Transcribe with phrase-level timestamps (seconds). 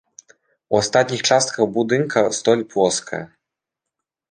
[0.75, 3.23] У астатніх частках будынка столь плоская.